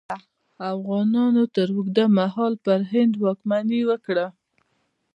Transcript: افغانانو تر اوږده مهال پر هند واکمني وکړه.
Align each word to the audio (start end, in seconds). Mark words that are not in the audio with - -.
افغانانو 0.73 1.43
تر 1.55 1.67
اوږده 1.75 2.05
مهال 2.19 2.53
پر 2.65 2.79
هند 2.91 3.13
واکمني 3.23 3.81
وکړه. 3.89 4.27